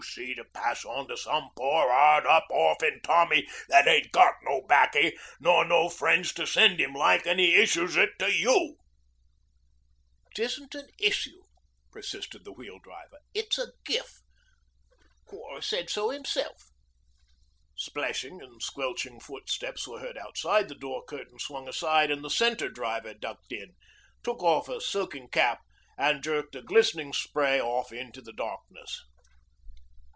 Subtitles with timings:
[0.03, 0.33] C.
[0.33, 5.15] to pass on to some pore 'ard up orphin Tommy that ain't got no 'baccy
[5.39, 8.77] nor no fren's to send 'im like, an' 'e issues it to you.'
[10.35, 11.43] 'It ain't a issue,'
[11.91, 13.19] persisted the Wheel Driver.
[13.35, 14.21] 'It's a Gif.
[14.89, 16.71] The Quarter sed so 'isself.'
[17.77, 22.69] Splashing and squelching footsteps were heard outside, the door curtain swung aside, and the Centre
[22.71, 23.75] Driver ducked in,
[24.23, 25.59] took off a soaking cap,
[25.95, 29.03] and jerked a glistening spray off it into the darkness.